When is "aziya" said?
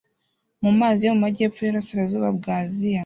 2.63-2.99